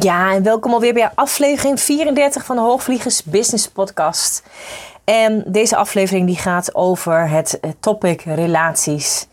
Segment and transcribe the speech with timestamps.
[0.00, 4.42] Ja, en welkom alweer bij aflevering 34 van de Hoogvliegers Business Podcast.
[5.04, 9.28] En deze aflevering die gaat over het topic relaties.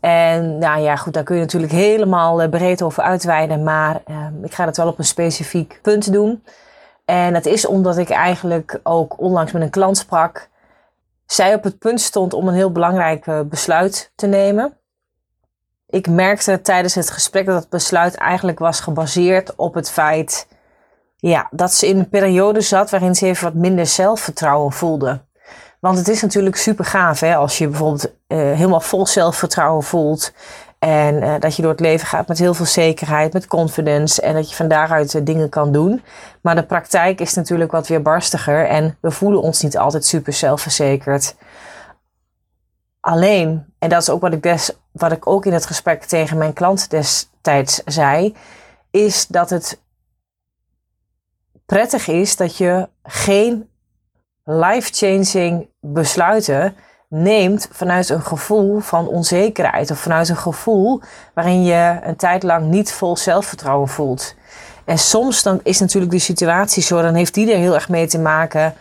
[0.00, 4.16] En nou ja, goed, daar kun je natuurlijk helemaal eh, breed over uitweiden, maar uh,
[4.42, 6.42] ik ga het wel op een specifiek punt doen.
[7.04, 10.48] En dat is omdat ik eigenlijk ook onlangs met een klant sprak.
[11.26, 14.78] Zij op het punt stond om een heel belangrijk eh, besluit te nemen
[15.88, 20.48] ik merkte tijdens het gesprek dat het besluit eigenlijk was gebaseerd op het feit
[21.16, 25.24] ja, dat ze in een periode zat waarin ze even wat minder zelfvertrouwen voelde.
[25.80, 30.32] Want het is natuurlijk super gaaf hè, als je bijvoorbeeld uh, helemaal vol zelfvertrouwen voelt.
[30.78, 34.22] En uh, dat je door het leven gaat met heel veel zekerheid, met confidence.
[34.22, 36.02] En dat je van daaruit uh, dingen kan doen.
[36.40, 38.66] Maar de praktijk is natuurlijk wat weer barstiger.
[38.66, 41.36] En we voelen ons niet altijd super zelfverzekerd.
[43.00, 46.38] Alleen, en dat is ook wat ik, des, wat ik ook in het gesprek tegen
[46.38, 48.36] mijn klant destijds zei,
[48.90, 49.80] is dat het
[51.66, 53.68] prettig is dat je geen
[54.44, 56.76] life-changing besluiten
[57.08, 61.00] neemt vanuit een gevoel van onzekerheid of vanuit een gevoel
[61.34, 64.34] waarin je een tijd lang niet vol zelfvertrouwen voelt.
[64.84, 68.06] En soms dan is natuurlijk de situatie zo, dan heeft die er heel erg mee
[68.06, 68.74] te maken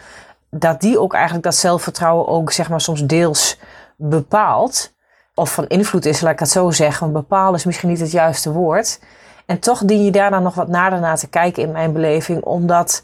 [0.50, 3.59] dat die ook eigenlijk dat zelfvertrouwen ook zeg maar soms deels
[3.96, 4.94] bepaalt,
[5.36, 8.12] of van invloed is, laat ik het zo zeggen, want bepaal is misschien niet het
[8.12, 9.00] juiste woord.
[9.46, 12.44] En toch dien je daar dan nog wat nader naar te kijken in mijn beleving,
[12.44, 13.03] omdat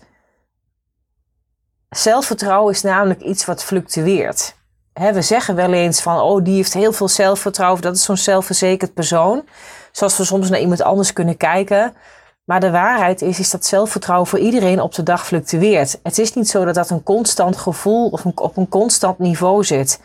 [1.90, 4.60] zelfvertrouwen is namelijk iets wat fluctueert.
[4.94, 8.94] We zeggen wel eens van, oh, die heeft heel veel zelfvertrouwen, dat is zo'n zelfverzekerd
[8.94, 9.44] persoon.
[9.92, 11.94] Zoals we soms naar iemand anders kunnen kijken.
[12.44, 16.00] Maar de waarheid is, is dat zelfvertrouwen voor iedereen op de dag fluctueert.
[16.04, 20.02] Het is niet zo dat dat een constant gevoel of op een constant niveau zit.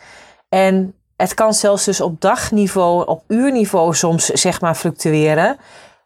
[0.49, 5.57] En het kan zelfs dus op dagniveau, op uurniveau soms zeg maar fluctueren.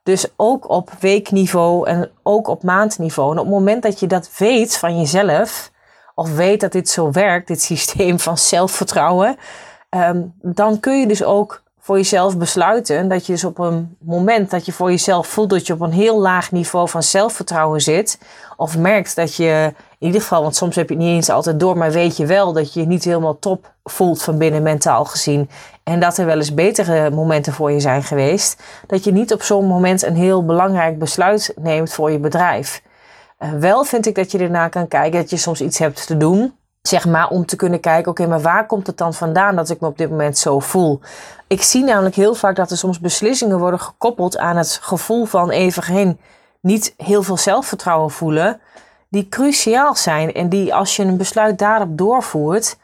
[0.03, 3.31] Dus ook op weekniveau en ook op maandniveau.
[3.31, 5.71] En op het moment dat je dat weet van jezelf,
[6.15, 9.37] of weet dat dit zo werkt, dit systeem van zelfvertrouwen,
[9.89, 14.49] ehm, dan kun je dus ook voor jezelf besluiten dat je dus op een moment
[14.49, 18.19] dat je voor jezelf voelt dat je op een heel laag niveau van zelfvertrouwen zit,
[18.57, 21.59] of merkt dat je in ieder geval, want soms heb je het niet eens altijd
[21.59, 25.05] door, maar weet je wel dat je je niet helemaal top voelt van binnen mentaal
[25.05, 25.49] gezien.
[25.83, 28.61] En dat er wel eens betere momenten voor je zijn geweest.
[28.87, 32.81] Dat je niet op zo'n moment een heel belangrijk besluit neemt voor je bedrijf.
[33.43, 36.17] Uh, wel vind ik dat je ernaar kan kijken dat je soms iets hebt te
[36.17, 36.55] doen.
[36.81, 39.79] Zeg maar om te kunnen kijken, oké, maar waar komt het dan vandaan dat ik
[39.79, 40.99] me op dit moment zo voel?
[41.47, 45.49] Ik zie namelijk heel vaak dat er soms beslissingen worden gekoppeld aan het gevoel van
[45.49, 46.19] even geen
[46.61, 48.61] niet heel veel zelfvertrouwen voelen
[49.11, 52.77] die cruciaal zijn en die als je een besluit daarop doorvoert,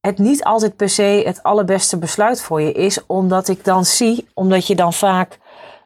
[0.00, 4.28] het niet altijd per se het allerbeste besluit voor je is, omdat ik dan zie,
[4.34, 5.38] omdat je dan vaak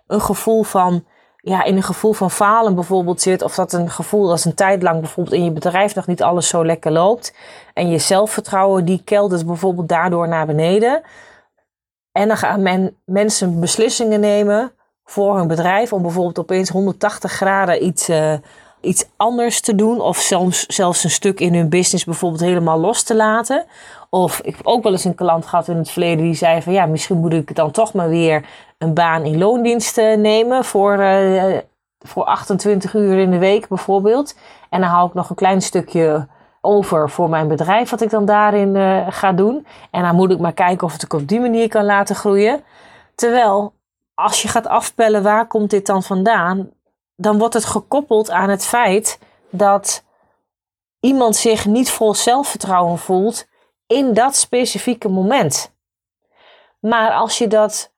[0.07, 1.05] een gevoel van,
[1.45, 4.83] ja, in een gevoel van falen bijvoorbeeld zit, of dat een gevoel als een tijd
[4.83, 7.35] lang bijvoorbeeld in je bedrijf nog niet alles zo lekker loopt,
[7.75, 11.03] en je zelfvertrouwen die keldert bijvoorbeeld daardoor naar beneden.
[12.13, 14.73] En dan gaan men, mensen beslissingen nemen
[15.05, 18.35] voor hun bedrijf om bijvoorbeeld opeens 180 graden iets uh,
[18.83, 20.01] iets anders te doen.
[20.01, 23.65] Of soms zelfs een stuk in hun business bijvoorbeeld helemaal los te laten.
[24.15, 26.73] Of ik heb ook wel eens een klant gehad in het verleden die zei van
[26.73, 28.47] ja, misschien moet ik dan toch maar weer
[28.79, 31.59] een baan in loondienst nemen voor, uh,
[31.99, 34.37] voor 28 uur in de week bijvoorbeeld.
[34.71, 36.27] En dan hou ik nog een klein stukje
[36.61, 39.67] over voor mijn bedrijf wat ik dan daarin uh, ga doen.
[39.91, 42.65] En dan moet ik maar kijken of het ik op die manier kan laten groeien.
[43.15, 43.73] Terwijl
[44.15, 46.71] als je gaat afpellen waar komt dit dan vandaan,
[47.17, 49.19] dan wordt het gekoppeld aan het feit
[49.51, 50.05] dat
[51.01, 53.51] iemand zich niet vol zelfvertrouwen voelt
[53.93, 55.75] in dat specifieke moment.
[56.79, 57.93] Maar als je dat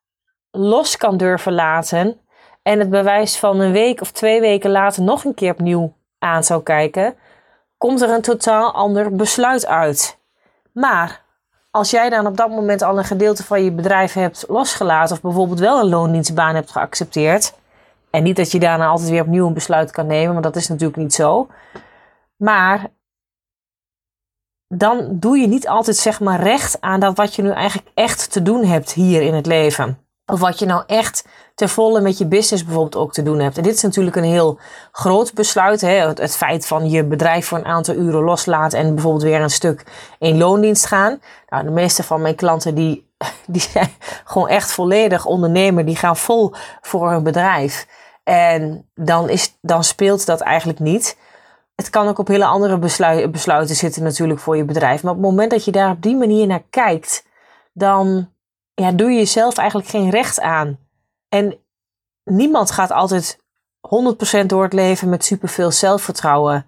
[0.50, 2.20] los kan durven laten
[2.62, 6.44] en het bewijs van een week of twee weken later nog een keer opnieuw aan
[6.44, 7.14] zou kijken,
[7.78, 10.18] komt er een totaal ander besluit uit.
[10.72, 11.22] Maar
[11.70, 15.22] als jij dan op dat moment al een gedeelte van je bedrijf hebt losgelaten of
[15.22, 17.54] bijvoorbeeld wel een loondienstbaan hebt geaccepteerd,
[18.10, 20.68] en niet dat je daarna altijd weer opnieuw een besluit kan nemen, want dat is
[20.68, 21.48] natuurlijk niet zo.
[22.36, 22.90] Maar
[24.78, 28.32] dan doe je niet altijd zeg maar recht aan dat wat je nu eigenlijk echt
[28.32, 29.98] te doen hebt hier in het leven.
[30.26, 31.24] Of wat je nou echt
[31.54, 33.56] ter volle met je business bijvoorbeeld ook te doen hebt.
[33.56, 34.58] En dit is natuurlijk een heel
[34.92, 35.80] groot besluit.
[35.80, 35.88] Hè?
[35.88, 39.50] Het, het, feit van je bedrijf voor een aantal uren loslaten en bijvoorbeeld weer een
[39.50, 39.84] stuk
[40.18, 41.20] in loondienst gaan.
[41.48, 43.10] Nou, de meeste van mijn klanten die,
[43.46, 43.90] die zijn
[44.24, 45.84] gewoon echt volledig ondernemer.
[45.84, 47.86] Die gaan vol voor hun bedrijf.
[48.24, 51.16] En dan, is, dan speelt dat eigenlijk niet.
[51.74, 52.78] Het kan ook op hele andere
[53.28, 55.02] besluiten zitten natuurlijk voor je bedrijf.
[55.02, 57.26] Maar op het moment dat je daar op die manier naar kijkt,
[57.72, 58.30] dan
[58.74, 60.78] ja, doe je jezelf eigenlijk geen recht aan.
[61.28, 61.58] En
[62.24, 63.38] niemand gaat altijd
[64.42, 66.66] 100% door het leven met superveel zelfvertrouwen.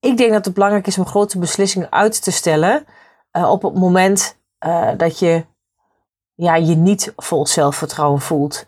[0.00, 2.86] Ik denk dat het belangrijk is om grote beslissingen uit te stellen
[3.32, 5.44] uh, op het moment uh, dat je
[6.34, 8.66] ja, je niet vol zelfvertrouwen voelt.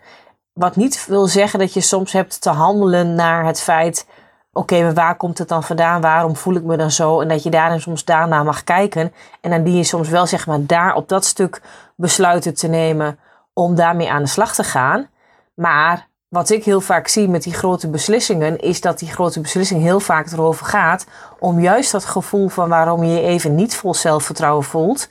[0.53, 4.07] Wat niet wil zeggen dat je soms hebt te handelen naar het feit:
[4.53, 6.01] oké, maar waar komt het dan vandaan?
[6.01, 7.21] Waarom voel ik me dan zo?
[7.21, 9.13] En dat je daarin soms daarna mag kijken.
[9.41, 11.63] En dan die je soms wel zeg maar daar op dat stuk
[11.97, 13.19] besluiten te nemen
[13.53, 15.09] om daarmee aan de slag te gaan.
[15.55, 19.83] Maar wat ik heel vaak zie met die grote beslissingen, is dat die grote beslissing
[19.83, 21.07] heel vaak erover gaat
[21.39, 25.09] om juist dat gevoel van waarom je je even niet vol zelfvertrouwen voelt,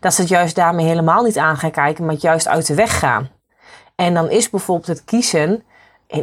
[0.00, 2.98] dat ze het juist daarmee helemaal niet aan gaan kijken, maar juist uit de weg
[2.98, 3.28] gaan.
[3.94, 5.64] En dan is bijvoorbeeld het kiezen,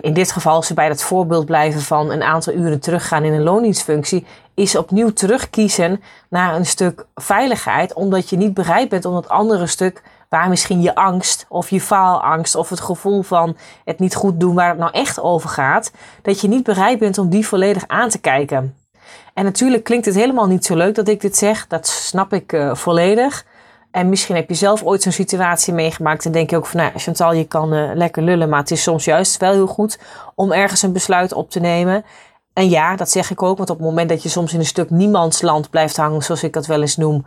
[0.01, 3.33] in, dit geval als ze bij dat voorbeeld blijven van een aantal uren teruggaan in
[3.33, 9.13] een loondienstfunctie, is opnieuw terugkiezen naar een stuk veiligheid, omdat je niet bereid bent om
[9.13, 13.99] dat andere stuk waar misschien je angst of je faalangst of het gevoel van het
[13.99, 15.91] niet goed doen waar het nou echt over gaat,
[16.21, 18.75] dat je niet bereid bent om die volledig aan te kijken.
[19.33, 22.51] En natuurlijk klinkt het helemaal niet zo leuk dat ik dit zeg, dat snap ik
[22.51, 23.45] uh, volledig.
[23.91, 26.91] En misschien heb je zelf ooit zo'n situatie meegemaakt en denk je ook van, nou
[26.95, 29.99] Chantal, je kan uh, lekker lullen, maar het is soms juist wel heel goed
[30.35, 32.05] om ergens een besluit op te nemen.
[32.53, 34.65] En ja, dat zeg ik ook, want op het moment dat je soms in een
[34.65, 37.25] stuk niemandsland blijft hangen, zoals ik dat wel eens noem,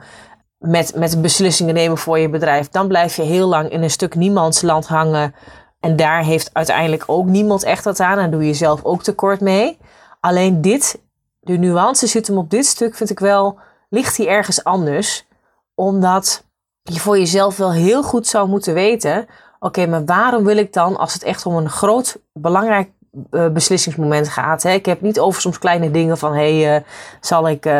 [0.58, 4.14] met, met beslissingen nemen voor je bedrijf, dan blijf je heel lang in een stuk
[4.14, 5.34] niemandsland hangen.
[5.80, 9.40] En daar heeft uiteindelijk ook niemand echt wat aan en doe je zelf ook tekort
[9.40, 9.78] mee.
[10.20, 11.00] Alleen dit,
[11.40, 13.58] de nuance zit hem op dit stuk, vind ik wel,
[13.88, 15.26] ligt hier ergens anders.
[15.74, 16.44] Omdat
[16.92, 19.26] je voor jezelf wel heel goed zou moeten weten:
[19.58, 22.88] oké, maar waarom wil ik dan, als het echt om een groot, belangrijk
[23.30, 24.62] uh, beslissingsmoment gaat.
[24.62, 24.70] Hè.
[24.70, 26.82] Ik heb niet over soms kleine dingen van hey, uh,
[27.20, 27.72] zal ik uh,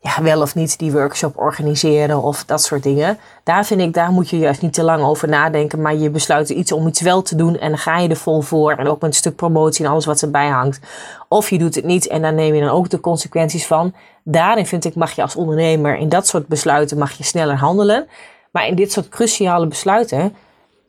[0.00, 3.18] ja, wel of niet die workshop organiseren of dat soort dingen.
[3.42, 6.48] Daar vind ik, daar moet je juist niet te lang over nadenken, maar je besluit
[6.48, 8.72] iets om iets wel te doen en dan ga je er vol voor.
[8.72, 10.80] En ook met een stuk promotie en alles wat erbij hangt.
[11.28, 13.94] Of je doet het niet en daar neem je dan ook de consequenties van.
[14.22, 18.06] Daarin vind ik mag je als ondernemer in dat soort besluiten mag je sneller handelen.
[18.56, 20.36] Maar in dit soort cruciale besluiten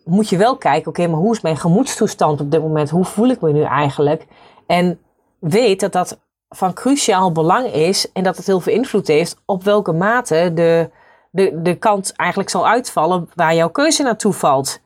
[0.03, 2.89] moet je wel kijken, oké, maar hoe is mijn gemoedstoestand op dit moment?
[2.89, 4.25] Hoe voel ik me nu eigenlijk?
[4.67, 4.99] En
[5.39, 6.19] weet dat dat
[6.49, 10.89] van cruciaal belang is en dat het heel veel invloed heeft op welke mate de,
[11.31, 14.81] de, de kant eigenlijk zal uitvallen waar jouw keuze naartoe valt.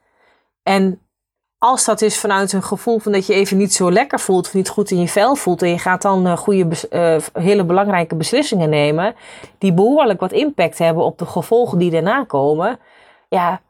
[0.63, 1.00] En
[1.63, 4.54] als dat is vanuit een gevoel van dat je even niet zo lekker voelt of
[4.54, 8.16] niet goed in je vel voelt en je gaat dan uh, goede, uh, hele belangrijke
[8.16, 9.16] beslissingen nemen
[9.58, 12.80] die behoorlijk wat impact hebben op de gevolgen die daarna komen,
[13.30, 13.62] ja,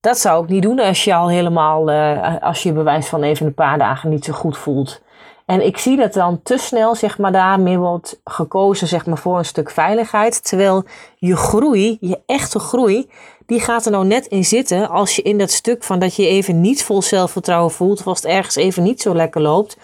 [0.00, 3.46] dat zou ik niet doen als je al helemaal, uh, als je bewijs van even
[3.46, 5.02] een paar dagen niet zo goed voelt.
[5.46, 9.38] En ik zie dat dan te snel, zeg maar, daarmee wordt gekozen, zeg maar, voor
[9.38, 10.44] een stuk veiligheid.
[10.44, 10.84] Terwijl
[11.16, 13.10] je groei, je echte groei,
[13.48, 16.26] die gaat er nou net in zitten als je in dat stuk van dat je
[16.26, 19.76] even niet vol zelfvertrouwen voelt, of als het ergens even niet zo lekker loopt,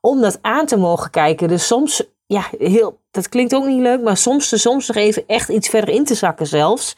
[0.00, 1.48] om dat aan te mogen kijken.
[1.48, 5.48] Dus soms, ja, heel, dat klinkt ook niet leuk, maar soms, soms nog even echt
[5.48, 6.96] iets verder in te zakken zelfs.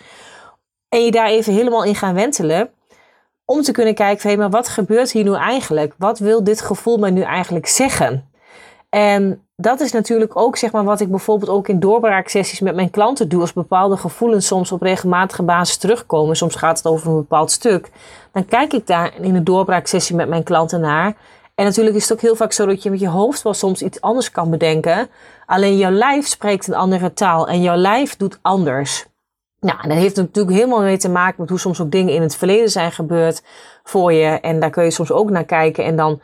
[0.89, 2.71] En je daar even helemaal in gaan wentelen.
[3.45, 5.95] Om te kunnen kijken hé, maar wat gebeurt hier nu eigenlijk?
[5.99, 8.31] Wat wil dit gevoel mij nu eigenlijk zeggen?
[8.95, 12.91] En dat is natuurlijk ook zeg maar, wat ik bijvoorbeeld ook in doorbraaksessies met mijn
[12.91, 13.41] klanten doe.
[13.41, 16.37] Als bepaalde gevoelens soms op regelmatige basis terugkomen.
[16.37, 17.91] Soms gaat het over een bepaald stuk.
[18.33, 21.15] Dan kijk ik daar in een doorbraaksessie met mijn klanten naar.
[21.55, 23.83] En natuurlijk is het ook heel vaak zo dat je met je hoofd wel soms
[23.83, 25.09] iets anders kan bedenken.
[25.47, 29.07] Alleen jouw lijf spreekt een andere taal en jouw lijf doet anders.
[29.61, 32.23] Nou, en dat heeft natuurlijk helemaal mee te maken met hoe soms ook dingen in
[32.23, 33.43] het verleden zijn gebeurd
[33.85, 34.27] voor je.
[34.41, 35.85] En daar kun je soms ook naar kijken.
[35.85, 36.21] En dan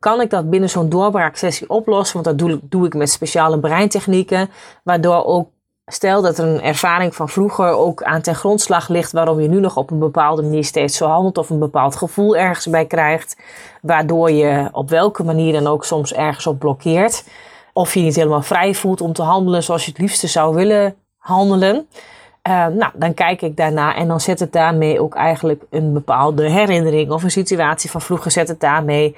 [0.00, 2.22] kan ik dat binnen zo'n doorbraaksessie oplossen.
[2.22, 4.50] Want dat doe, doe ik met speciale breintechnieken.
[4.82, 5.48] Waardoor ook,
[5.86, 9.12] stel dat er een ervaring van vroeger ook aan ten grondslag ligt.
[9.12, 11.38] Waarom je nu nog op een bepaalde manier steeds zo handelt.
[11.38, 13.36] Of een bepaald gevoel ergens bij krijgt.
[13.82, 17.24] Waardoor je op welke manier dan ook soms ergens op blokkeert.
[17.72, 20.94] Of je niet helemaal vrij voelt om te handelen zoals je het liefste zou willen
[21.16, 21.86] handelen.
[22.48, 26.50] Uh, nou, dan kijk ik daarna en dan zet het daarmee ook eigenlijk een bepaalde
[26.50, 29.16] herinnering of een situatie van vroeger zet het daarmee.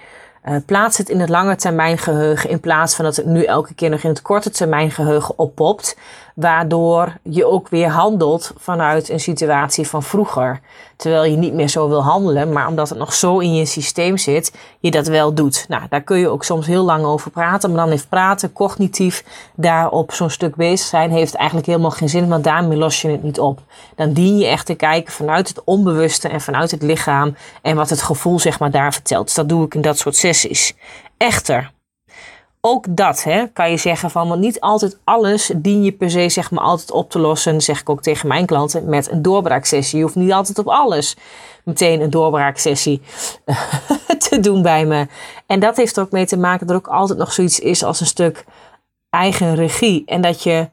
[0.49, 3.75] Uh, plaats het in het lange termijn geheugen in plaats van dat het nu elke
[3.75, 5.97] keer nog in het korte termijn geheugen oppopt.
[6.35, 10.61] Waardoor je ook weer handelt vanuit een situatie van vroeger.
[10.97, 14.17] Terwijl je niet meer zo wil handelen, maar omdat het nog zo in je systeem
[14.17, 15.65] zit, je dat wel doet.
[15.69, 17.71] Nou, daar kun je ook soms heel lang over praten.
[17.71, 19.25] Maar dan heeft praten, cognitief,
[19.57, 22.29] daarop zo'n stuk bezig zijn, heeft eigenlijk helemaal geen zin.
[22.29, 23.61] Want daarmee los je het niet op.
[23.97, 27.37] Dan dien je echt te kijken vanuit het onbewuste en vanuit het lichaam.
[27.63, 29.27] En wat het gevoel zeg maar daar vertelt.
[29.27, 30.75] Dus dat doe ik in dat soort sessies.
[31.17, 31.71] Echter,
[32.65, 36.29] ook dat hè, kan je zeggen van, want niet altijd alles dien je per se
[36.29, 39.99] zeg maar altijd op te lossen, zeg ik ook tegen mijn klanten, met een doorbraaksessie.
[39.99, 41.17] Je hoeft niet altijd op alles
[41.65, 43.01] meteen een doorbraaksessie
[44.29, 45.07] te doen bij me.
[45.47, 47.85] En dat heeft er ook mee te maken dat er ook altijd nog zoiets is
[47.85, 48.45] als een stuk
[49.11, 50.03] eigen regie.
[50.07, 50.69] En dat je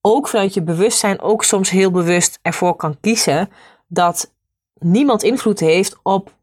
[0.00, 3.50] ook vanuit je bewustzijn ook soms heel bewust ervoor kan kiezen
[3.86, 4.32] dat
[4.78, 6.36] niemand invloed heeft op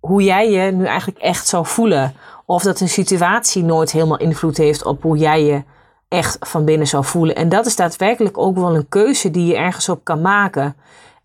[0.00, 2.14] hoe jij je nu eigenlijk echt zou voelen.
[2.52, 5.62] Of dat een situatie nooit helemaal invloed heeft op hoe jij je
[6.08, 7.36] echt van binnen zou voelen.
[7.36, 10.76] En dat is daadwerkelijk ook wel een keuze die je ergens op kan maken.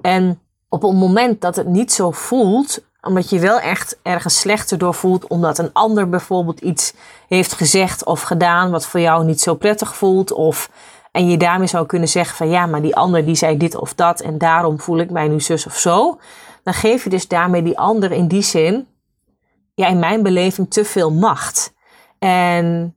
[0.01, 4.77] En op het moment dat het niet zo voelt, omdat je wel echt ergens slechter
[4.77, 6.93] door voelt, omdat een ander bijvoorbeeld iets
[7.27, 10.69] heeft gezegd of gedaan wat voor jou niet zo prettig voelt, of
[11.11, 13.93] en je daarmee zou kunnen zeggen van ja, maar die ander die zei dit of
[13.93, 16.19] dat en daarom voel ik mij nu zus of zo,
[16.63, 18.87] dan geef je dus daarmee die ander in die zin
[19.77, 21.73] ja, in mijn beleving te veel macht.
[22.19, 22.95] En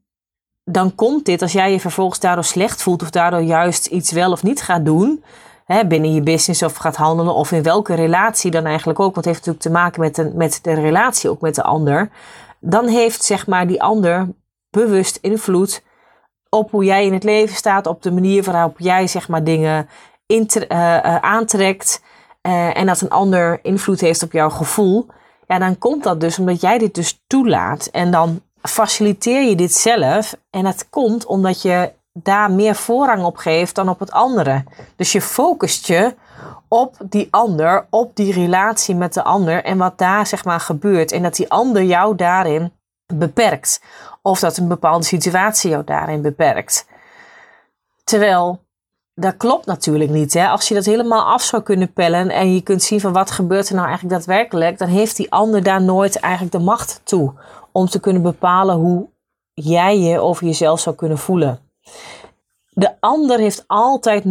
[0.65, 4.33] dan komt dit, als jij je vervolgens daardoor slecht voelt of daardoor juist iets wel
[4.33, 5.25] of niet gaat doen,
[5.65, 9.27] hè, binnen je business of gaat handelen of in welke relatie dan eigenlijk ook, want
[9.27, 12.11] het heeft natuurlijk te maken met de, met de relatie ook met de ander,
[12.61, 14.29] dan heeft zeg maar die ander
[14.71, 15.83] bewust invloed
[16.49, 19.89] op hoe jij in het leven staat, op de manier waarop jij zeg maar dingen
[20.29, 22.03] uh, uh, aantrekt
[22.43, 25.07] uh, en dat een ander invloed heeft op jouw gevoel
[25.51, 27.87] ja, dan komt dat dus omdat jij dit dus toelaat.
[27.87, 30.37] En dan faciliteer je dit zelf.
[30.51, 34.65] En het komt omdat je daar meer voorrang op geeft dan op het andere.
[34.97, 36.15] Dus je focust je
[36.69, 41.13] op die ander, op die relatie met de ander en wat daar zeg maar gebeurt.
[41.13, 42.73] En dat die ander jou daarin
[43.15, 43.83] beperkt.
[44.23, 46.87] Of dat een bepaalde situatie jou daarin beperkt.
[48.05, 48.61] Terwijl
[49.15, 50.33] dat klopt natuurlijk niet.
[50.33, 50.49] Hè?
[50.49, 53.69] Als je dat helemaal af zou kunnen pellen en je kunt zien van wat gebeurt
[53.69, 57.33] er nou eigenlijk daadwerkelijk, dan heeft die ander daar nooit eigenlijk de macht toe
[57.73, 59.09] om te kunnen bepalen hoe
[59.55, 61.59] jij je over jezelf zou kunnen voelen.
[62.71, 64.25] De ander heeft altijd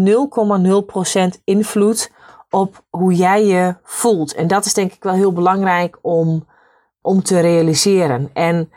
[1.38, 2.12] 0,0% invloed
[2.50, 4.34] op hoe jij je voelt.
[4.34, 6.48] En dat is denk ik wel heel belangrijk om,
[7.02, 8.30] om te realiseren.
[8.34, 8.72] En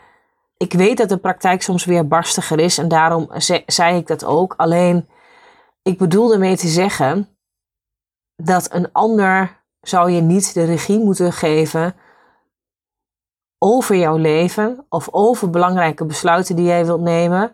[0.57, 3.29] ik weet dat de praktijk soms weer barstiger is en daarom
[3.65, 4.53] zei ik dat ook.
[4.57, 5.07] Alleen
[5.83, 7.27] ik bedoel ermee te zeggen
[8.35, 11.95] dat een ander zou je niet de regie moeten geven
[13.57, 17.51] over jouw leven of over belangrijke besluiten die jij wilt nemen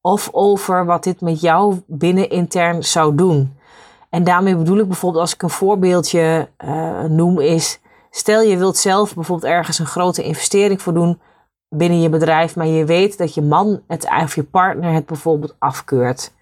[0.00, 3.58] of over wat dit met jou binnen intern zou doen.
[4.10, 8.76] En daarmee bedoel ik bijvoorbeeld als ik een voorbeeldje uh, noem is, stel je wilt
[8.76, 11.20] zelf bijvoorbeeld ergens een grote investering voor doen
[11.68, 15.56] binnen je bedrijf, maar je weet dat je man het, of je partner het bijvoorbeeld
[15.58, 16.32] afkeurt.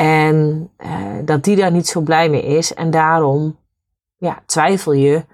[0.00, 0.88] En uh,
[1.24, 2.74] dat die daar niet zo blij mee is.
[2.74, 3.56] En daarom
[4.16, 5.24] ja, twijfel je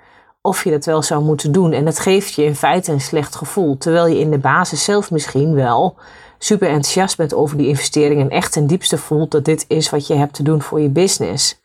[0.41, 1.73] of je dat wel zou moeten doen.
[1.73, 3.79] En dat geeft je in feite een slecht gevoel.
[3.79, 5.97] Terwijl je in de basis zelf misschien wel
[6.39, 8.21] super enthousiast bent over die investering.
[8.21, 10.89] En echt ten diepste voelt dat dit is wat je hebt te doen voor je
[10.89, 11.61] business.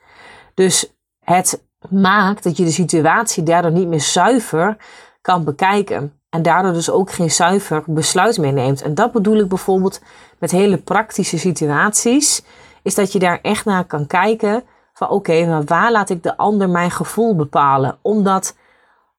[0.53, 4.77] Dus het maakt dat je de situatie daardoor niet meer zuiver
[5.21, 6.13] kan bekijken.
[6.29, 8.81] En daardoor dus ook geen zuiver besluit meer neemt.
[8.81, 10.01] En dat bedoel ik bijvoorbeeld
[10.39, 12.43] met hele praktische situaties
[12.87, 14.63] is dat je daar echt naar kan kijken
[14.93, 17.97] van oké, maar waar laat ik de ander mijn gevoel bepalen?
[18.01, 18.55] Omdat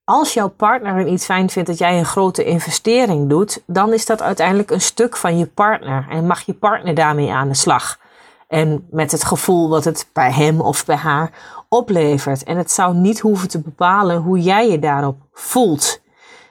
[0.05, 4.23] als jouw partner niet fijn vindt dat jij een grote investering doet, dan is dat
[4.23, 7.99] uiteindelijk een stuk van je partner en mag je partner daarmee aan de slag.
[8.47, 11.31] En met het gevoel wat het bij hem of bij haar
[11.69, 12.45] oplevert.
[12.45, 16.01] En het zou niet hoeven te bepalen hoe jij je daarop voelt.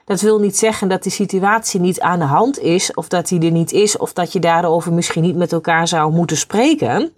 [0.08, 3.40] Dat wil niet zeggen dat die situatie niet aan de hand is, of dat die
[3.40, 7.12] er niet is, of dat je daarover misschien niet met elkaar zou moeten spreken.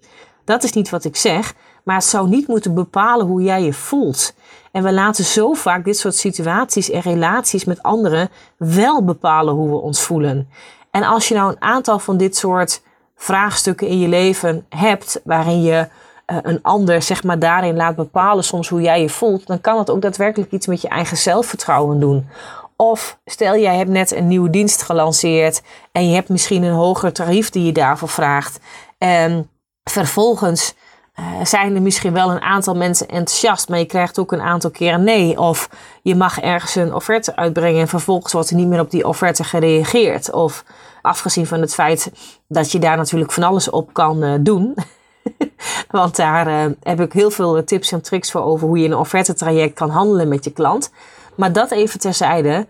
[0.44, 1.54] Dat is niet wat ik zeg,
[1.84, 4.34] maar het zou niet moeten bepalen hoe jij je voelt.
[4.72, 9.68] En we laten zo vaak dit soort situaties en relaties met anderen wel bepalen hoe
[9.68, 10.48] we ons voelen.
[10.90, 12.82] En als je nou een aantal van dit soort
[13.16, 15.88] vraagstukken in je leven hebt, waarin je
[16.26, 19.78] uh, een ander zeg maar daarin laat bepalen soms hoe jij je voelt, dan kan
[19.78, 22.28] het ook daadwerkelijk iets met je eigen zelfvertrouwen doen.
[22.80, 27.12] Of stel jij hebt net een nieuwe dienst gelanceerd en je hebt misschien een hoger
[27.12, 28.60] tarief die je daarvoor vraagt.
[28.98, 29.50] En
[29.84, 30.74] vervolgens
[31.18, 34.70] uh, zijn er misschien wel een aantal mensen enthousiast, maar je krijgt ook een aantal
[34.70, 35.38] keer een nee.
[35.38, 35.68] Of
[36.02, 39.44] je mag ergens een offerte uitbrengen en vervolgens wordt er niet meer op die offerte
[39.44, 40.32] gereageerd.
[40.32, 40.64] Of
[41.02, 42.12] afgezien van het feit
[42.48, 44.74] dat je daar natuurlijk van alles op kan uh, doen.
[45.90, 48.96] Want daar uh, heb ik heel veel tips en tricks voor over hoe je een
[48.96, 50.90] offerte traject kan handelen met je klant.
[51.40, 52.66] Maar dat even terzijde.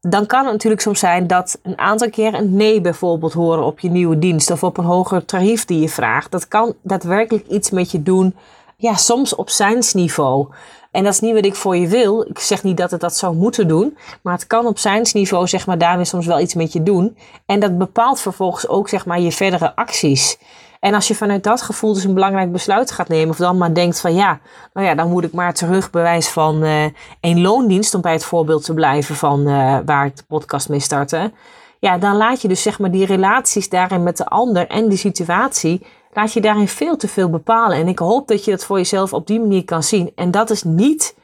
[0.00, 3.80] Dan kan het natuurlijk soms zijn dat een aantal keer een nee bijvoorbeeld horen op
[3.80, 6.30] je nieuwe dienst of op een hoger tarief die je vraagt.
[6.30, 8.36] Dat kan daadwerkelijk iets met je doen,
[8.76, 10.48] ja, soms op zijnsniveau.
[10.90, 12.22] En dat is niet wat ik voor je wil.
[12.28, 13.96] Ik zeg niet dat het dat zou moeten doen.
[14.22, 17.16] Maar het kan op zijnsniveau, zeg maar, daarmee soms wel iets met je doen.
[17.46, 20.38] En dat bepaalt vervolgens ook, zeg maar, je verdere acties.
[20.80, 23.74] En als je vanuit dat gevoel dus een belangrijk besluit gaat nemen, of dan maar
[23.74, 24.40] denkt van ja,
[24.72, 26.84] nou ja, dan moet ik maar terug bewijs van uh,
[27.20, 30.80] een loondienst, om bij het voorbeeld te blijven van uh, waar ik de podcast mee
[30.80, 31.32] startte.
[31.80, 34.98] Ja, dan laat je dus zeg maar die relaties daarin met de ander en die
[34.98, 37.76] situatie, laat je daarin veel te veel bepalen.
[37.76, 40.12] En ik hoop dat je dat voor jezelf op die manier kan zien.
[40.14, 41.16] En dat is niet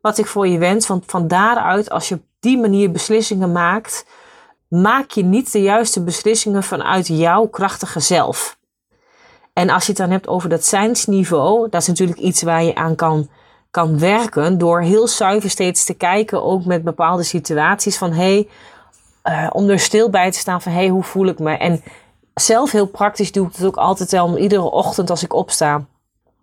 [0.00, 4.06] wat ik voor je wens, want van daaruit, als je op die manier beslissingen maakt,
[4.68, 8.60] maak je niet de juiste beslissingen vanuit jouw krachtige zelf.
[9.52, 12.74] En als je het dan hebt over dat zijnsniveau, dat is natuurlijk iets waar je
[12.74, 13.28] aan kan,
[13.70, 18.48] kan werken door heel zuiver steeds te kijken, ook met bepaalde situaties van hey,
[19.24, 21.56] uh, om er stil bij te staan van hey, hoe voel ik me?
[21.56, 21.82] En
[22.34, 25.84] zelf heel praktisch doe ik het ook altijd wel iedere ochtend als ik opsta.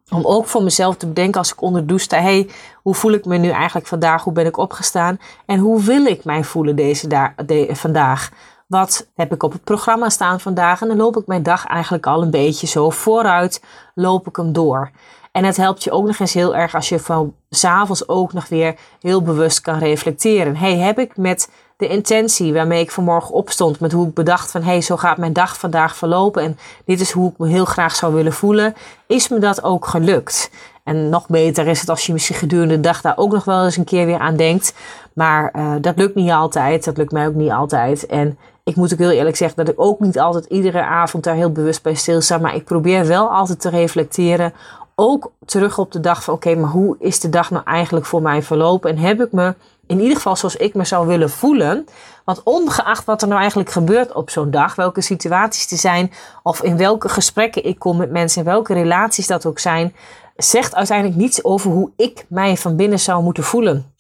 [0.09, 2.21] Om ook voor mezelf te bedenken als ik onder de douche sta.
[2.21, 2.49] hey,
[2.81, 4.23] hoe voel ik me nu eigenlijk vandaag?
[4.23, 5.19] Hoe ben ik opgestaan?
[5.45, 8.31] En hoe wil ik mij voelen deze da de, vandaag?
[8.69, 10.81] Wat heb ik op het programma staan vandaag?
[10.81, 13.63] En dan loop ik mijn dag eigenlijk al een beetje zo vooruit,
[13.95, 14.91] loop ik hem door.
[15.31, 18.47] En het helpt je ook nog eens heel erg als je van s'avonds ook nog
[18.49, 20.55] weer heel bewust kan reflecteren.
[20.55, 24.61] Hey, heb ik met de intentie waarmee ik vanmorgen opstond, met hoe ik bedacht van
[24.61, 27.95] hey, zo gaat mijn dag vandaag verlopen en dit is hoe ik me heel graag
[27.95, 28.73] zou willen voelen,
[29.07, 30.49] is me dat ook gelukt?
[30.83, 33.63] En nog beter is het als je misschien gedurende de dag daar ook nog wel
[33.63, 34.73] eens een keer weer aan denkt.
[35.13, 36.85] Maar uh, dat lukt niet altijd.
[36.85, 38.05] Dat lukt mij ook niet altijd.
[38.05, 38.37] En
[38.69, 41.51] ik moet ook heel eerlijk zeggen dat ik ook niet altijd iedere avond daar heel
[41.51, 42.37] bewust bij stilsta.
[42.37, 44.53] Maar ik probeer wel altijd te reflecteren.
[44.95, 48.21] Ook terug op de dag van oké, maar hoe is de dag nou eigenlijk voor
[48.21, 48.89] mij verlopen?
[48.89, 49.55] En heb ik me
[49.87, 51.85] in ieder geval zoals ik me zou willen voelen.
[52.25, 56.11] Want ongeacht wat er nou eigenlijk gebeurt op zo'n dag, welke situaties er zijn,
[56.43, 59.95] of in welke gesprekken ik kom met mensen, welke relaties dat ook zijn,
[60.35, 63.93] zegt uiteindelijk niets over hoe ik mij van binnen zou moeten voelen.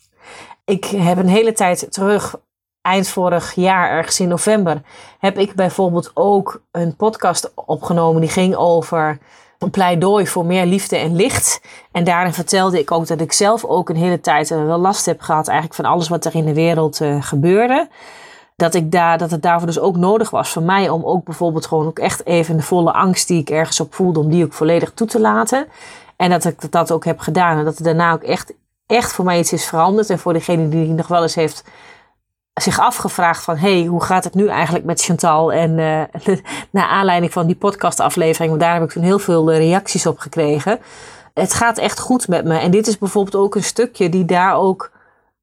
[0.65, 2.35] Ik heb een hele tijd terug,
[2.81, 4.81] eind vorig jaar, ergens in november,
[5.19, 9.19] heb ik bijvoorbeeld ook een podcast opgenomen die ging over
[9.59, 11.61] een pleidooi voor meer liefde en licht.
[11.91, 15.21] En daarin vertelde ik ook dat ik zelf ook een hele tijd wel last heb
[15.21, 17.87] gehad eigenlijk van alles wat er in de wereld uh, gebeurde.
[18.55, 21.65] Dat, ik daar, dat het daarvoor dus ook nodig was voor mij om ook bijvoorbeeld
[21.65, 24.53] gewoon ook echt even de volle angst die ik ergens op voelde, om die ook
[24.53, 25.67] volledig toe te laten.
[26.15, 27.57] En dat ik dat ook heb gedaan.
[27.57, 28.53] En dat er daarna ook echt,
[28.85, 30.09] echt voor mij iets is veranderd.
[30.09, 31.63] En voor degene die nog wel eens heeft
[32.61, 33.57] zich afgevraagd van...
[33.57, 35.53] hey, hoe gaat het nu eigenlijk met Chantal?
[35.53, 36.35] En uh,
[36.71, 38.49] naar aanleiding van die podcastaflevering...
[38.49, 40.79] want daar heb ik toen heel veel eh, reacties op gekregen.
[41.33, 42.57] Het gaat echt goed met me.
[42.57, 44.91] En dit is bijvoorbeeld ook een stukje die daar ook...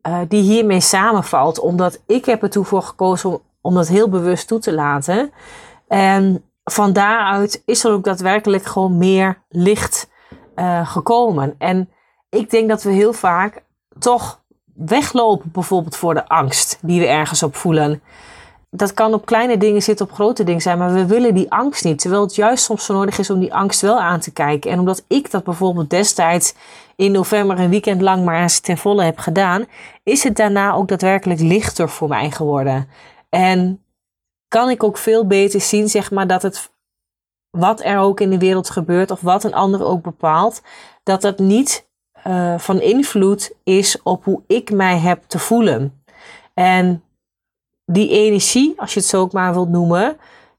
[0.09, 1.59] Uh, die hiermee samenvalt.
[1.59, 5.31] Omdat ik heb ertoe voor gekozen om, dat heel bewust toe te laten.
[5.89, 10.09] En van daaruit is er ook daadwerkelijk gewoon meer licht
[10.85, 11.55] gekomen.
[11.59, 11.91] En
[12.31, 13.63] ik denk dat we heel vaak
[13.99, 14.41] toch
[14.77, 18.03] weglopen, bijvoorbeeld voor de angst die we ergens op voelen.
[18.71, 21.85] Dat kan op kleine dingen zitten, op grote dingen zijn, maar we willen die angst
[21.85, 21.99] niet.
[21.99, 24.71] Terwijl het juist soms zo nodig is om die angst wel aan te kijken.
[24.71, 26.55] En omdat ik dat bijvoorbeeld destijds
[26.97, 29.65] in november een weekend lang maar eens ten volle heb gedaan,
[30.03, 32.89] is het daarna ook daadwerkelijk lichter voor mij geworden.
[33.29, 33.83] En
[34.49, 36.71] kan ik ook veel beter zien, zeg maar, dat het
[37.51, 40.63] wat er ook in de wereld gebeurt of wat een ander ook bepaalt,
[41.03, 41.87] dat dat niet
[42.29, 46.03] uh, van invloed is op hoe ik mij heb te voelen.
[46.55, 47.03] En
[47.85, 50.17] die energie, als je het zo ook maar wilt noemen,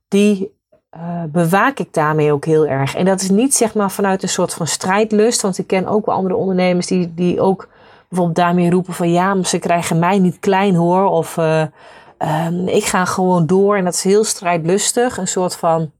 [0.08, 0.56] die
[0.96, 2.94] uh, bewaak ik daarmee ook heel erg.
[2.94, 6.06] En dat is niet zeg maar vanuit een soort van strijdlust, want ik ken ook
[6.06, 7.68] wel andere ondernemers die, die ook
[8.08, 11.64] bijvoorbeeld daarmee roepen van ja, maar ze krijgen mij niet klein hoor, of uh,
[12.46, 15.90] um, ik ga gewoon door en dat is heel strijdlustig, een soort van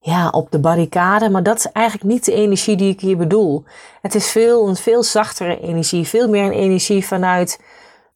[0.00, 1.30] ja, op de barricade.
[1.30, 3.64] Maar dat is eigenlijk niet de energie die ik hier bedoel.
[4.02, 6.06] Het is veel, een veel zachtere energie.
[6.06, 7.62] Veel meer een energie vanuit,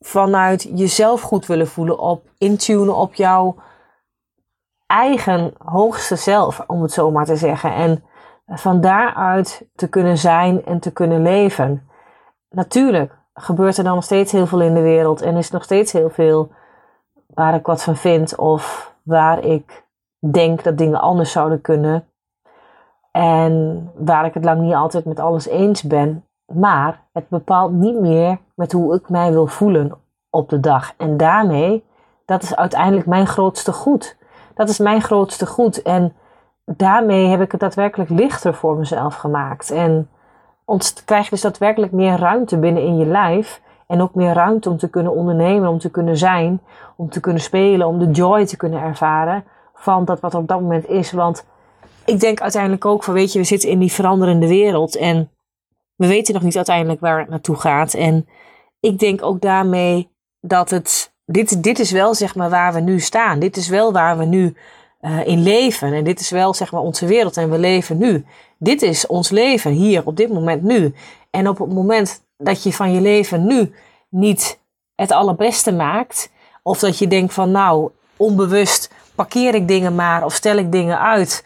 [0.01, 1.99] vanuit jezelf goed willen voelen.
[1.99, 3.57] Op intunen op jouw
[4.87, 7.75] eigen hoogste zelf, om het zo maar te zeggen.
[7.75, 8.05] En
[8.47, 11.89] van daaruit te kunnen zijn en te kunnen leven.
[12.49, 15.23] Natuurlijk gebeurt er dan nog steeds heel veel in de wereld.
[15.23, 16.53] En is nog steeds heel veel
[17.27, 18.37] waar ik wat van vind.
[18.37, 19.84] Of waar ik
[20.33, 22.05] denk dat dingen anders zouden kunnen.
[23.11, 26.25] En waar ik het lang niet altijd met alles eens ben.
[26.53, 29.93] Maar het bepaalt niet meer met hoe ik mij wil voelen
[30.31, 30.93] op de dag.
[30.97, 31.85] En daarmee,
[32.25, 34.17] dat is uiteindelijk mijn grootste goed.
[34.55, 35.83] Dat is mijn grootste goed.
[35.83, 36.13] En
[36.65, 39.71] daarmee heb ik het daadwerkelijk lichter voor mezelf gemaakt.
[39.71, 40.09] En
[41.05, 43.63] krijg je dus daadwerkelijk meer ruimte binnen in je lijf.
[43.87, 46.61] En ook meer ruimte om te kunnen ondernemen, om te kunnen zijn,
[46.97, 49.45] om te kunnen spelen, om de joy te kunnen ervaren
[49.85, 51.13] van dat wat op dat moment is.
[51.13, 51.45] Want
[52.05, 55.31] ik denk uiteindelijk ook van, weet je, we zitten in die veranderende wereld en
[55.97, 57.95] we weten nog niet uiteindelijk waar het naartoe gaat.
[57.95, 58.29] En
[58.81, 60.09] ik denk ook daarmee
[60.41, 63.39] dat het, dit, dit is wel zeg maar waar we nu staan.
[63.39, 64.57] Dit is wel waar we nu
[65.01, 65.93] uh, in leven.
[65.93, 68.25] En dit is wel zeg maar onze wereld en we leven nu.
[68.59, 70.95] Dit is ons leven hier op dit moment nu.
[71.31, 73.75] En op het moment dat je van je leven nu
[74.09, 74.59] niet
[74.95, 76.31] het allerbeste maakt,
[76.63, 81.01] of dat je denkt van nou, onbewust parkeer ik dingen maar of stel ik dingen
[81.01, 81.45] uit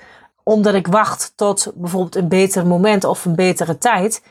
[0.48, 4.22] omdat ik wacht tot bijvoorbeeld een beter moment of een betere tijd.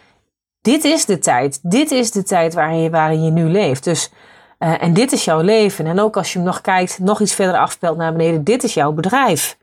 [0.61, 1.59] Dit is de tijd.
[1.61, 3.83] Dit is de tijd waarin je, waarin je nu leeft.
[3.83, 4.11] Dus,
[4.59, 5.85] uh, en dit is jouw leven.
[5.85, 8.91] En ook als je nog kijkt, nog iets verder afspelt naar beneden, dit is jouw
[8.91, 9.57] bedrijf.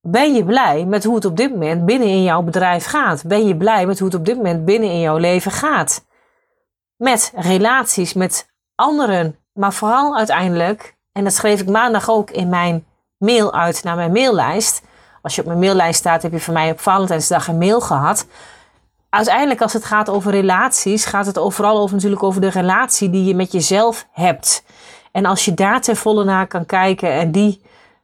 [0.00, 3.24] Ben je blij met hoe het op dit moment binnen in jouw bedrijf gaat?
[3.26, 6.04] Ben je blij met hoe het op dit moment binnen in jouw leven gaat?
[6.96, 12.84] Met relaties, met anderen, maar vooral uiteindelijk, en dat schreef ik maandag ook in mijn
[13.18, 14.82] mail uit naar mijn maillijst.
[15.22, 18.26] Als je op mijn maillijst staat, heb je van mij op Valentijnsdag een mail gehad.
[19.08, 23.24] Uiteindelijk, als het gaat over relaties, gaat het overal over, natuurlijk over de relatie die
[23.24, 24.64] je met jezelf hebt.
[25.12, 27.62] En als je daar ten volle naar kan kijken en die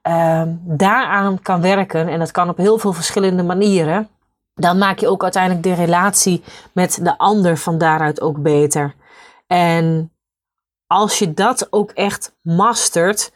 [0.09, 4.09] uh, daaraan kan werken, en dat kan op heel veel verschillende manieren,
[4.55, 6.43] dan maak je ook uiteindelijk de relatie
[6.73, 8.95] met de ander van daaruit ook beter.
[9.47, 10.13] En
[10.89, 13.33] als je dat ook echt mastert,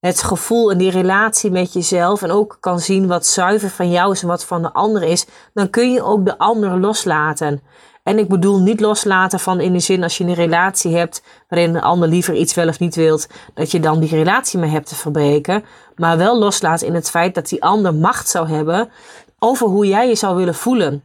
[0.00, 4.12] het gevoel en die relatie met jezelf en ook kan zien wat zuiver van jou
[4.12, 7.62] is en wat van de ander is, dan kun je ook de ander loslaten.
[8.02, 11.74] En ik bedoel niet loslaten van in de zin als je een relatie hebt waarin
[11.74, 14.88] een ander liever iets wel of niet wilt, dat je dan die relatie mee hebt
[14.88, 15.64] te verbreken.
[15.96, 18.90] Maar wel loslaten in het feit dat die ander macht zou hebben
[19.38, 21.02] over hoe jij je zou willen voelen.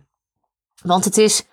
[0.84, 1.46] Want het is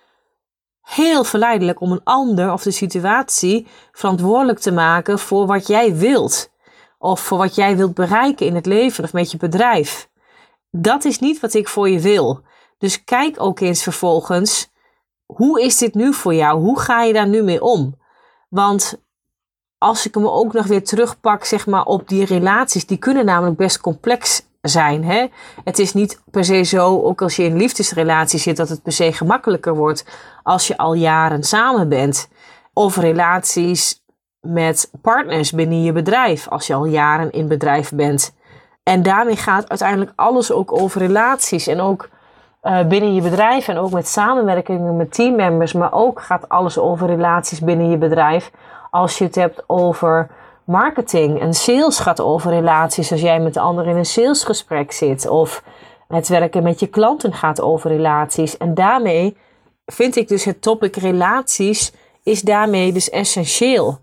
[0.89, 6.49] heel verleidelijk om een ander of de situatie verantwoordelijk te maken voor wat jij wilt.
[6.97, 10.09] Of voor wat jij wilt bereiken in het leven of met je bedrijf.
[10.71, 12.41] Dat is niet wat ik voor je wil.
[12.77, 14.71] Dus kijk ook eens vervolgens,
[15.25, 16.59] hoe is dit nu voor jou?
[16.59, 17.97] Hoe ga je daar nu mee om?
[18.49, 19.01] Want
[19.77, 23.57] als ik hem ook nog weer terugpak, zeg maar, op die relaties, die kunnen namelijk
[23.57, 25.03] best complex zijn.
[25.03, 25.27] Hè?
[25.63, 28.91] Het is niet per se zo, ook als je in liefdesrelatie zit, dat het per
[28.91, 30.05] se gemakkelijker wordt
[30.43, 32.29] als je al jaren samen bent.
[32.73, 34.03] Of relaties
[34.39, 38.35] met partners binnen je bedrijf, als je al jaren in bedrijf bent.
[38.83, 42.09] En daarmee gaat uiteindelijk alles ook over relaties en ook
[42.63, 47.07] uh, binnen je bedrijf en ook met samenwerkingen met teammembers, maar ook gaat alles over
[47.07, 48.51] relaties binnen je bedrijf.
[48.91, 50.29] Als je het hebt over
[50.69, 55.27] marketing en sales gaat over relaties, als jij met de ander in een salesgesprek zit
[55.27, 55.63] of
[56.07, 58.57] het werken met je klanten gaat over relaties.
[58.57, 59.37] En daarmee
[59.85, 61.91] vind ik dus het topic relaties
[62.23, 63.99] is daarmee dus essentieel.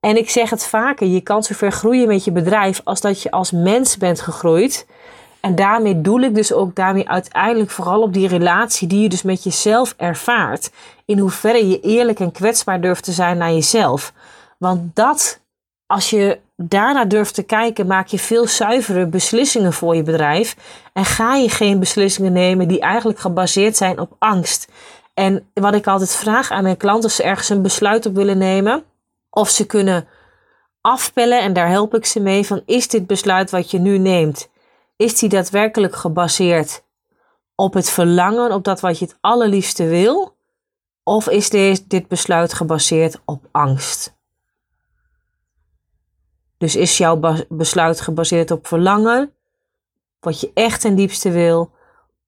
[0.00, 3.30] En ik zeg het vaker, je kan zover groeien met je bedrijf als dat je
[3.30, 4.86] als mens bent gegroeid.
[5.40, 9.22] En daarmee doel ik dus ook daarmee uiteindelijk vooral op die relatie die je dus
[9.22, 10.72] met jezelf ervaart.
[11.04, 14.12] In hoeverre je eerlijk en kwetsbaar durft te zijn naar jezelf.
[14.58, 15.40] Want dat,
[15.86, 20.56] als je daarna durft te kijken, maak je veel zuivere beslissingen voor je bedrijf.
[20.92, 24.68] En ga je geen beslissingen nemen die eigenlijk gebaseerd zijn op angst.
[25.14, 28.38] En wat ik altijd vraag aan mijn klanten, als ze ergens een besluit op willen
[28.38, 28.84] nemen
[29.30, 30.08] of ze kunnen
[30.80, 34.48] afpellen, en daar help ik ze mee, van is dit besluit wat je nu neemt,
[34.96, 36.84] is die daadwerkelijk gebaseerd
[37.54, 40.36] op het verlangen, op dat wat je het allerliefste wil?
[41.02, 41.50] Of is
[41.86, 44.13] dit besluit gebaseerd op angst?
[46.58, 49.32] Dus is jouw besluit gebaseerd op verlangen,
[50.20, 51.70] wat je echt ten diepste wil,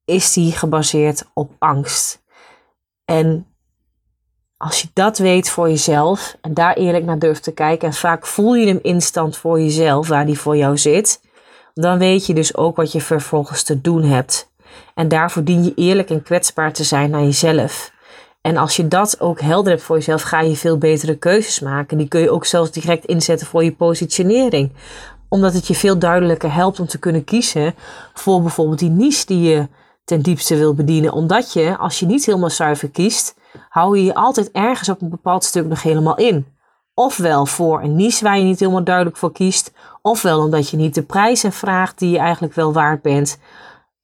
[0.05, 2.23] is die gebaseerd op angst?
[3.05, 3.47] En
[4.57, 8.27] als je dat weet voor jezelf en daar eerlijk naar durft te kijken, en vaak
[8.27, 11.21] voel je hem instant voor jezelf waar die voor jou zit,
[11.75, 14.51] dan weet je dus ook wat je vervolgens te doen hebt.
[14.95, 17.93] En daarvoor dien je eerlijk en kwetsbaar te zijn naar jezelf.
[18.47, 21.99] En als je dat ook helder hebt voor jezelf, ga je veel betere keuzes maken.
[21.99, 24.73] Die kun je ook zelfs direct inzetten voor je positionering.
[25.29, 27.75] Omdat het je veel duidelijker helpt om te kunnen kiezen
[28.15, 29.69] voor bijvoorbeeld die niche die je
[30.05, 31.13] ten diepste wil bedienen.
[31.13, 33.35] Omdat je, als je niet helemaal zuiver kiest,
[33.69, 36.47] hou je je altijd ergens op een bepaald stuk nog helemaal in.
[36.95, 40.95] Ofwel voor een niche waar je niet helemaal duidelijk voor kiest, ofwel omdat je niet
[40.95, 43.39] de prijzen vraagt die je eigenlijk wel waard bent,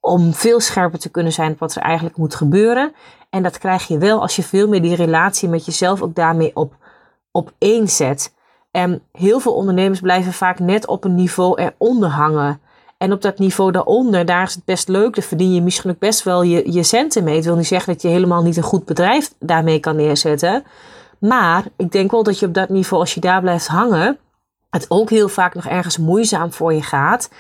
[0.05, 2.93] om veel scherper te kunnen zijn op wat er eigenlijk moet gebeuren.
[3.31, 6.57] En dat krijg je wel als je veel meer die relatie met jezelf ook daarmee
[6.57, 6.77] op,
[7.31, 8.35] op één zet.
[8.71, 12.61] En heel veel ondernemers blijven vaak net op een niveau eronder hangen.
[12.99, 15.15] En op dat niveau daaronder, daar is het best leuk.
[15.15, 17.37] Daar verdien je misschien ook best wel je, je centen mee.
[17.37, 20.65] Het wil niet zeggen dat je helemaal niet een goed bedrijf daarmee kan neerzetten.
[21.19, 24.19] Maar ik denk wel dat je op dat niveau, als je daar blijft hangen,
[24.71, 27.31] het ook heel vaak nog ergens moeizaam voor je gaat.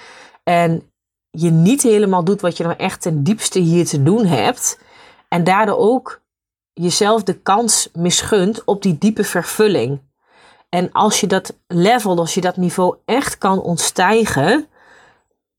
[0.44, 0.92] En
[1.38, 4.79] je niet helemaal doet wat je nou echt ten diepste hier te doen hebt.
[5.29, 6.21] En daardoor ook
[6.73, 10.01] jezelf de kans misgunt op die diepe vervulling.
[10.68, 14.66] En als je dat level, als je dat niveau echt kan ontstijgen,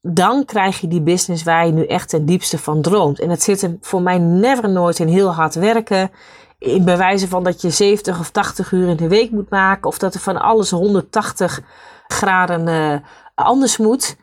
[0.02, 3.20] dan krijg je die business waar je nu echt ten diepste van droomt.
[3.20, 6.12] En het zit hem voor mij never nooit in heel hard werken.
[6.58, 9.88] In bewijzen van dat je 70 of 80 uur in de week moet maken.
[9.88, 11.62] Of dat er van alles 180
[12.08, 12.96] graden uh,
[13.36, 14.16] anders moet.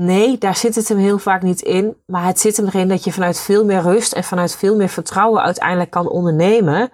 [0.00, 1.96] Nee, daar zit het hem heel vaak niet in.
[2.06, 4.88] Maar het zit hem erin dat je vanuit veel meer rust en vanuit veel meer
[4.88, 6.90] vertrouwen uiteindelijk kan ondernemen.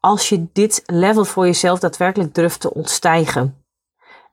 [0.00, 3.56] Als je dit level voor jezelf daadwerkelijk durft te ontstijgen.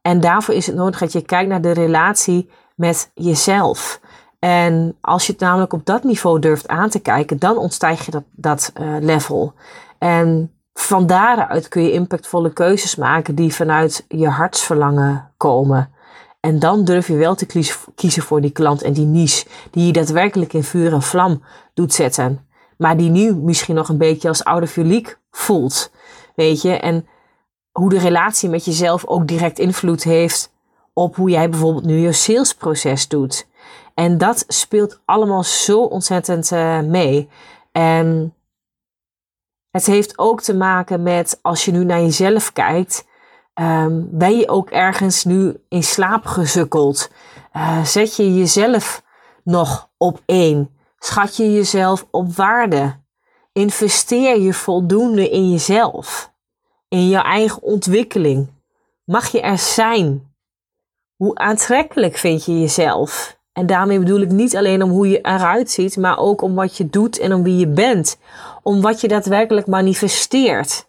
[0.02, 4.00] En daarvoor is het nodig dat je kijkt naar de relatie met jezelf.
[4.40, 8.12] En als je het namelijk op dat niveau durft aan te kijken, dan ontstijg je
[8.12, 9.54] dat, dat uh, level.
[9.98, 15.98] En van daaruit kun je impactvolle keuzes maken die vanuit je hartsverlangen komen.
[16.40, 19.92] En dan durf je wel te kiezen voor die klant en die niche die je
[19.92, 22.48] daadwerkelijk in vuur en vlam doet zetten.
[22.78, 25.92] Maar die nu misschien nog een beetje als oude filiek voelt.
[26.36, 27.08] Weet je, en
[27.72, 30.52] hoe de relatie met jezelf ook direct invloed heeft
[30.94, 33.48] op hoe jij bijvoorbeeld nu je salesproces doet.
[33.94, 37.30] En dat speelt allemaal zo ontzettend uh, mee.
[37.72, 38.34] En
[39.72, 43.06] het heeft ook te maken met als je nu naar jezelf kijkt,
[43.60, 47.12] um, ben je ook ergens nu in slaap gezukkeld?
[47.56, 49.04] Uh, zet je jezelf
[49.44, 50.70] nog op één?
[51.00, 52.96] Schat je jezelf op waarde?
[53.54, 56.34] Investeer je voldoende in jezelf?
[56.88, 58.48] In je eigen ontwikkeling?
[59.06, 60.34] Mag je er zijn?
[61.16, 63.38] Hoe aantrekkelijk vind je jezelf?
[63.54, 66.78] En daarmee bedoel ik niet alleen om hoe je eruit ziet, maar ook om wat
[66.78, 68.18] je doet en om wie je bent.
[68.64, 70.89] Om wat je daadwerkelijk manifesteert.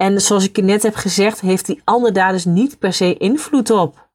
[0.00, 3.16] En zoals ik je net heb gezegd, heeft die ander daar dus niet per se
[3.16, 4.08] invloed op.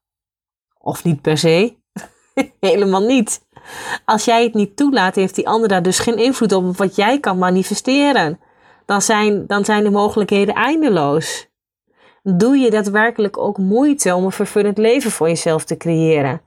[0.78, 1.76] Of niet per se.
[2.60, 3.40] Helemaal niet.
[4.04, 7.20] Als jij het niet toelaat, heeft die ander daar dus geen invloed op wat jij
[7.20, 8.40] kan manifesteren.
[8.84, 11.48] Dan zijn, dan zijn de mogelijkheden eindeloos
[12.22, 16.40] doe je daadwerkelijk ook moeite om een vervullend leven voor jezelf te creëren.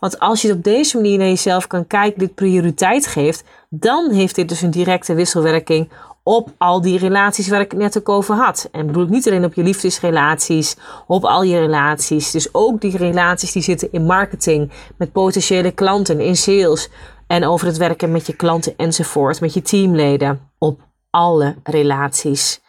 [0.00, 4.34] Want als je op deze manier naar jezelf kan kijken, dit prioriteit geeft, dan heeft
[4.34, 5.88] dit dus een directe wisselwerking
[6.28, 8.68] op al die relaties waar ik het net ook over had.
[8.72, 12.30] En bedoel ik niet alleen op je liefdesrelaties, op al je relaties.
[12.30, 16.88] Dus ook die relaties die zitten in marketing, met potentiële klanten, in sales
[17.26, 20.50] en over het werken met je klanten enzovoort, met je teamleden.
[20.58, 22.60] Op alle relaties.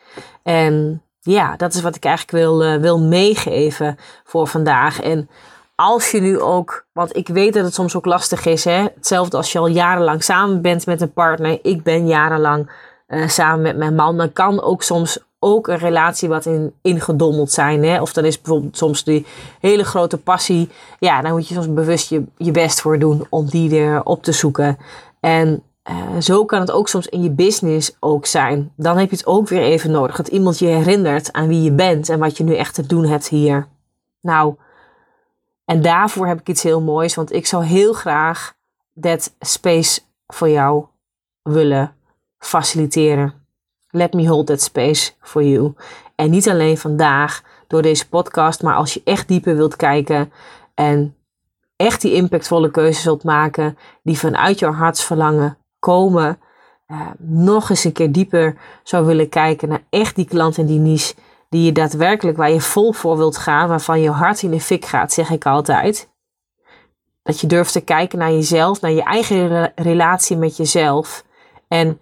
[0.44, 5.02] En ja, dat is wat ik eigenlijk wil, uh, wil meegeven voor vandaag.
[5.02, 5.30] En
[5.80, 8.86] als je nu ook, want ik weet dat het soms ook lastig is, hè?
[8.96, 11.60] hetzelfde als je al jarenlang samen bent met een partner.
[11.62, 12.70] Ik ben jarenlang
[13.08, 14.18] uh, samen met mijn man.
[14.18, 17.84] Dan kan ook soms ook een relatie wat in, ingedommeld zijn.
[17.84, 18.02] Hè?
[18.02, 19.26] Of dan is bijvoorbeeld soms die
[19.60, 20.70] hele grote passie.
[21.00, 24.24] Ja, dan moet je soms bewust je, je best voor doen om die er op
[24.24, 24.78] te zoeken.
[25.20, 28.72] En uh, zo kan het ook soms in je business ook zijn.
[28.76, 30.16] Dan heb je het ook weer even nodig.
[30.16, 33.06] Dat iemand je herinnert aan wie je bent en wat je nu echt te doen
[33.06, 33.68] hebt hier.
[34.22, 34.56] Nou,
[35.68, 37.16] en daarvoor heb ik iets heel moois.
[37.16, 38.54] Want ik zou heel graag
[38.94, 40.86] dat space voor jou
[41.42, 41.96] willen
[42.38, 43.34] faciliteren.
[43.90, 45.74] Let me hold that space for you.
[46.16, 50.32] En niet alleen vandaag door deze podcast, maar als je echt dieper wilt kijken
[50.74, 51.16] en
[51.76, 56.40] echt die impactvolle keuzes wilt maken die vanuit jouw hartsverlangen komen,
[56.88, 60.80] uh, nog eens een keer dieper zou willen kijken naar echt die klant en die
[60.80, 61.16] niche
[61.50, 64.86] die je daadwerkelijk, waar je vol voor wilt gaan, waarvan je hart in de fik
[64.86, 66.10] gaat, zeg ik altijd.
[67.24, 71.24] Dat je durft te kijken naar jezelf, naar je eigen relatie met jezelf.
[71.68, 72.00] En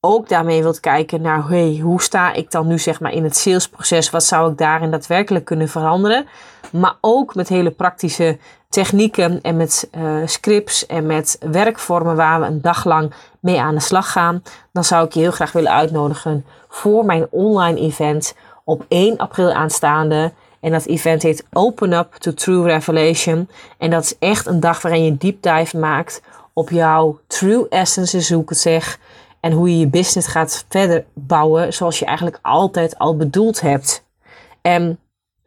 [0.00, 3.36] ook daarmee wilt kijken naar hey, hoe sta ik dan nu zeg maar in het
[3.36, 4.10] salesproces?
[4.10, 6.26] Wat zou ik daarin daadwerkelijk kunnen veranderen?
[6.72, 12.46] Maar ook met hele praktische technieken en met uh, scripts en met werkvormen waar we
[12.46, 14.42] een dag lang mee aan de slag gaan.
[14.72, 18.34] Dan zou ik je heel graag willen uitnodigen voor mijn online event
[18.66, 20.32] op 1 april aanstaande.
[20.60, 23.48] En dat event heet Open Up to True Revelation.
[23.78, 28.20] En dat is echt een dag waarin je deep dive maakt op jouw true essence,
[28.20, 28.98] zoek ik het zeg.
[29.40, 34.04] En hoe je je business gaat verder bouwen zoals je eigenlijk altijd al bedoeld hebt.
[34.62, 34.98] En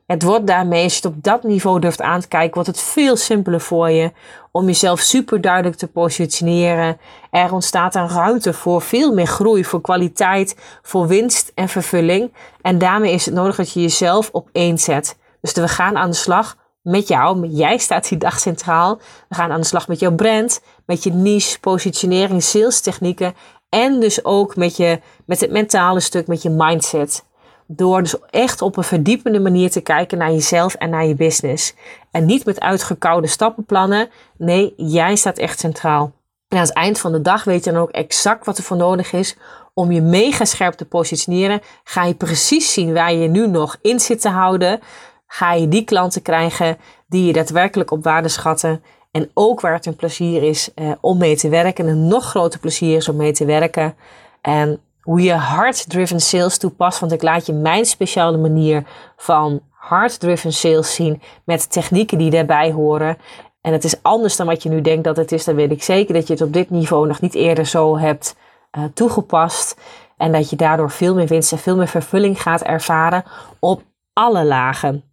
[0.09, 2.79] het wordt daarmee, als je het op dat niveau durft aan te kijken, wordt het
[2.79, 4.11] veel simpeler voor je
[4.51, 6.97] om jezelf super duidelijk te positioneren.
[7.31, 12.33] Er ontstaat een ruimte voor veel meer groei, voor kwaliteit, voor winst en vervulling.
[12.61, 15.17] En daarmee is het nodig dat je jezelf op één zet.
[15.41, 17.47] Dus we gaan aan de slag met jou.
[17.47, 18.99] Jij staat die dag centraal.
[19.27, 23.33] We gaan aan de slag met jouw brand, met je niche, positionering, sales technieken.
[23.69, 27.27] En dus ook met, je, met het mentale stuk, met je mindset.
[27.71, 31.73] Door dus echt op een verdiepende manier te kijken naar jezelf en naar je business.
[32.11, 34.09] En niet met uitgekoude stappenplannen.
[34.37, 36.11] Nee, jij staat echt centraal.
[36.47, 38.77] En aan het eind van de dag weet je dan ook exact wat er voor
[38.77, 39.37] nodig is
[39.73, 41.61] om je mega scherp te positioneren.
[41.83, 44.79] Ga je precies zien waar je nu nog in zit te houden.
[45.27, 46.77] Ga je die klanten krijgen
[47.07, 48.83] die je daadwerkelijk op waarde schatten.
[49.11, 51.85] En ook waar het een plezier is eh, om mee te werken.
[51.85, 53.95] En een nog groter plezier is om mee te werken.
[54.41, 56.99] En hoe je hard-driven sales toepast.
[56.99, 58.83] Want ik laat je mijn speciale manier
[59.17, 61.21] van hard-driven sales zien.
[61.43, 63.17] Met technieken die daarbij horen.
[63.61, 65.43] En het is anders dan wat je nu denkt dat het is.
[65.43, 68.35] Dan weet ik zeker dat je het op dit niveau nog niet eerder zo hebt
[68.77, 69.75] uh, toegepast.
[70.17, 73.23] En dat je daardoor veel meer winst en veel meer vervulling gaat ervaren
[73.59, 73.81] op
[74.13, 75.03] alle lagen.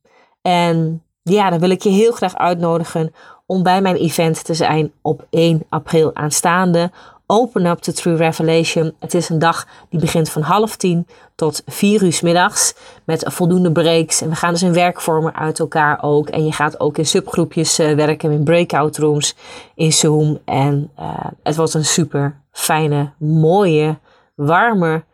[0.43, 3.15] En ja, dan wil ik je heel graag uitnodigen
[3.47, 6.91] om bij mijn event te zijn op 1 april aanstaande.
[7.29, 8.95] Open Up to True Revelation.
[8.99, 12.75] Het is een dag die begint van half tien tot vier uur middags.
[13.05, 14.21] Met voldoende breaks.
[14.21, 16.29] En we gaan dus in werkvormen uit elkaar ook.
[16.29, 19.35] En je gaat ook in subgroepjes uh, werken, in breakout rooms,
[19.75, 20.39] in Zoom.
[20.45, 23.99] En uh, het wordt een super fijne, mooie,
[24.35, 25.05] warme,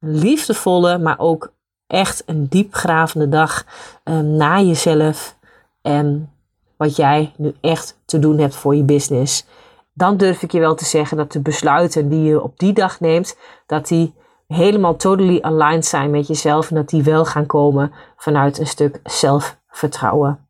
[0.00, 1.52] liefdevolle, maar ook
[1.86, 3.64] echt een diepgravende dag
[4.04, 5.36] uh, na jezelf.
[5.82, 6.30] En
[6.76, 9.44] wat jij nu echt te doen hebt voor je business
[9.96, 13.00] dan durf ik je wel te zeggen dat de besluiten die je op die dag
[13.00, 14.14] neemt, dat die
[14.46, 19.00] helemaal totally aligned zijn met jezelf en dat die wel gaan komen vanuit een stuk
[19.04, 20.48] zelfvertrouwen.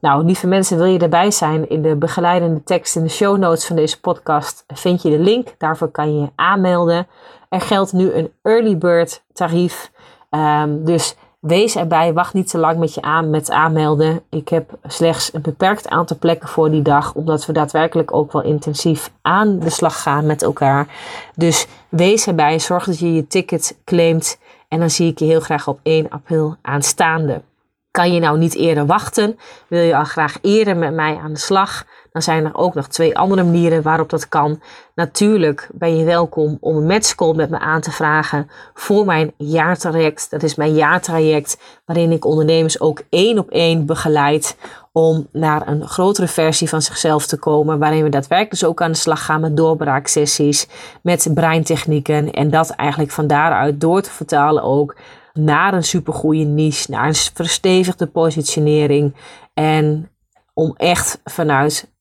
[0.00, 1.68] Nou, lieve mensen, wil je erbij zijn?
[1.68, 5.54] In de begeleidende tekst in de show notes van deze podcast vind je de link.
[5.58, 7.06] Daarvoor kan je je aanmelden.
[7.48, 9.92] Er geldt nu een early bird tarief.
[10.30, 14.22] Um, dus Wees erbij, wacht niet te lang met je aan met aanmelden.
[14.30, 18.42] Ik heb slechts een beperkt aantal plekken voor die dag, omdat we daadwerkelijk ook wel
[18.42, 20.86] intensief aan de slag gaan met elkaar.
[21.34, 25.40] Dus wees erbij, zorg dat je je ticket claimt en dan zie ik je heel
[25.40, 27.42] graag op 1 april aanstaande.
[27.90, 29.38] Kan je nou niet eerder wachten?
[29.68, 31.84] Wil je al graag eerder met mij aan de slag?
[32.14, 34.60] Dan zijn er ook nog twee andere manieren waarop dat kan.
[34.94, 40.30] Natuurlijk ben je welkom om een matchcall met me aan te vragen voor mijn jaartraject.
[40.30, 44.56] Dat is mijn jaartraject waarin ik ondernemers ook één op één begeleid
[44.92, 47.78] om naar een grotere versie van zichzelf te komen.
[47.78, 50.68] Waarin we daadwerkelijk dus ook aan de slag gaan met doorbraaksessies,
[51.02, 52.30] met breintechnieken.
[52.30, 54.96] En dat eigenlijk van daaruit door te vertalen ook
[55.32, 59.14] naar een supergoeie niche, naar een verstevigde positionering.
[59.54, 60.08] En
[60.52, 61.92] om echt vanuit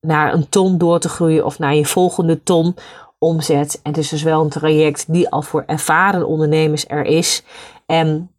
[0.00, 2.76] naar een ton door te groeien of naar je volgende ton
[3.18, 3.80] omzet.
[3.82, 7.42] En het is dus wel een traject die al voor ervaren ondernemers er is.
[7.86, 8.30] En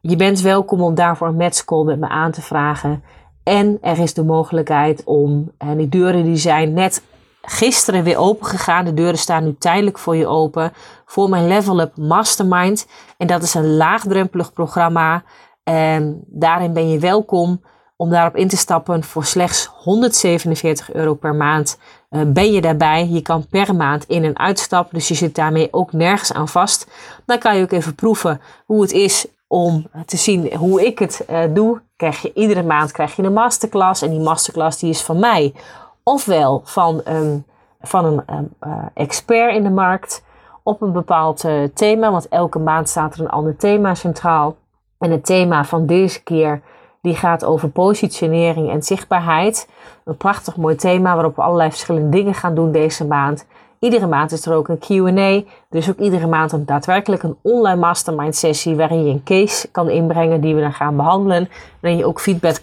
[0.00, 3.02] je bent welkom om daarvoor een matchcall met me aan te vragen.
[3.42, 7.02] En er is de mogelijkheid om, en die deuren die zijn net
[7.42, 8.84] gisteren weer open gegaan.
[8.84, 10.72] De deuren staan nu tijdelijk voor je open.
[11.06, 12.86] Voor mijn Level Up Mastermind.
[13.16, 15.22] En dat is een laagdrempelig programma.
[15.62, 17.60] En daarin ben je welkom
[18.02, 21.78] om daarop in te stappen voor slechts 147 euro per maand.
[22.10, 23.08] Uh, ben je daarbij?
[23.08, 26.86] Je kan per maand in- en uitstappen, dus je zit daarmee ook nergens aan vast.
[27.26, 31.24] Dan kan je ook even proeven hoe het is om te zien hoe ik het
[31.30, 31.80] uh, doe.
[31.96, 35.54] Krijg je iedere maand krijg je een masterclass en die masterclass die is van mij.
[36.02, 37.44] Ofwel van een,
[37.80, 40.22] van een uh, expert in de markt
[40.62, 44.56] op een bepaald thema, want elke maand staat er een ander thema centraal.
[44.98, 46.62] En het thema van deze keer
[47.02, 49.68] die gaat over positionering en zichtbaarheid.
[50.04, 53.46] Een prachtig mooi thema waarop we allerlei verschillende dingen gaan doen deze maand.
[53.78, 55.50] Iedere maand is er ook een QA.
[55.68, 59.90] Dus ook iedere maand een daadwerkelijk een online mastermind sessie waarin je een case kan
[59.90, 61.48] inbrengen die we dan gaan behandelen.
[61.80, 62.58] Waarin je ook feedback,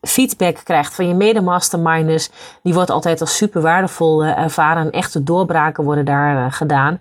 [0.00, 2.30] feedback krijgt van je mede-masterminders.
[2.62, 4.90] Die wordt altijd als super waardevol uh, ervaren.
[4.90, 7.00] Echte doorbraken worden daar uh, gedaan.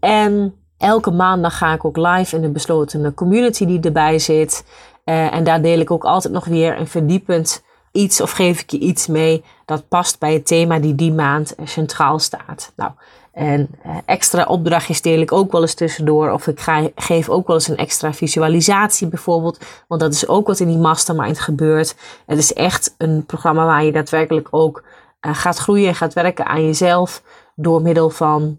[0.00, 4.64] En elke maandag ga ik ook live in een besloten community die erbij zit.
[5.04, 8.70] Uh, en daar deel ik ook altijd nog weer een verdiepend iets of geef ik
[8.70, 12.72] je iets mee dat past bij het thema die die maand centraal staat.
[12.76, 12.90] Nou,
[13.32, 16.30] en uh, extra opdrachtjes deel ik ook wel eens tussendoor.
[16.30, 19.58] Of ik ga, geef ook wel eens een extra visualisatie bijvoorbeeld.
[19.88, 21.96] Want dat is ook wat in die mastermind gebeurt.
[22.26, 24.84] Het is echt een programma waar je daadwerkelijk ook
[25.20, 27.22] uh, gaat groeien en gaat werken aan jezelf.
[27.54, 28.58] Door middel van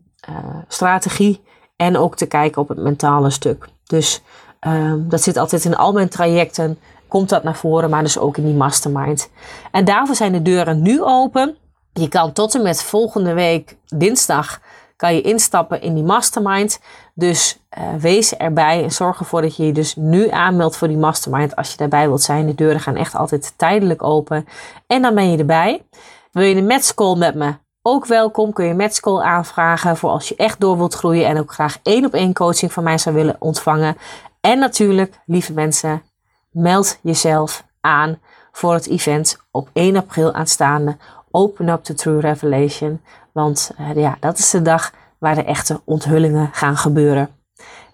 [0.67, 1.41] strategie
[1.77, 3.69] en ook te kijken op het mentale stuk.
[3.83, 4.21] Dus
[4.67, 6.79] Um, dat zit altijd in al mijn trajecten.
[7.07, 9.29] Komt dat naar voren, maar dus ook in die mastermind.
[9.71, 11.57] En daarvoor zijn de deuren nu open.
[11.93, 14.59] Je kan tot en met volgende week dinsdag
[14.95, 16.79] kan je instappen in die mastermind.
[17.13, 20.97] Dus uh, wees erbij en zorg ervoor dat je je dus nu aanmeldt voor die
[20.97, 22.45] mastermind als je daarbij wilt zijn.
[22.45, 24.47] De deuren gaan echt altijd tijdelijk open.
[24.87, 25.85] En dan ben je erbij.
[26.31, 27.53] Wil je een matchcall met me?
[27.89, 31.39] Ook welkom, kun je een matchcall aanvragen voor als je echt door wilt groeien en
[31.39, 33.97] ook graag één op één coaching van mij zou willen ontvangen.
[34.41, 36.03] En natuurlijk, lieve mensen,
[36.51, 38.19] meld jezelf aan
[38.51, 40.97] voor het event op 1 april aanstaande.
[41.31, 43.01] Open up the true revelation.
[43.31, 47.29] Want uh, ja, dat is de dag waar de echte onthullingen gaan gebeuren.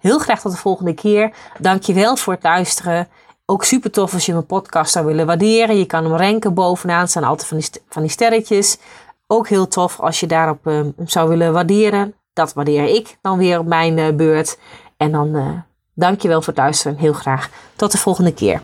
[0.00, 1.32] Heel graag tot de volgende keer.
[1.58, 3.08] Dankjewel voor het luisteren.
[3.46, 5.78] Ook super tof als je mijn podcast zou willen waarderen.
[5.78, 7.08] Je kan hem ranken bovenaan.
[7.08, 8.78] Staan altijd van die, van die sterretjes.
[9.26, 12.14] Ook heel tof als je daarop uh, zou willen waarderen.
[12.32, 14.58] Dat waardeer ik dan weer op mijn uh, beurt.
[14.96, 15.48] En dan uh,
[15.94, 16.96] dankjewel voor het luisteren.
[16.96, 18.60] Heel graag tot de volgende keer.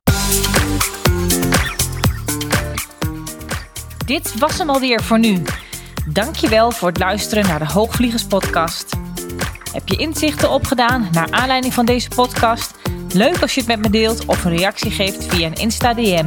[4.07, 5.43] Dit was hem alweer voor nu.
[6.09, 8.97] Dankjewel voor het luisteren naar de Hoogvliegers podcast.
[9.73, 12.75] Heb je inzichten opgedaan naar aanleiding van deze podcast?
[13.13, 16.27] Leuk als je het met me deelt of een reactie geeft via een Insta DM.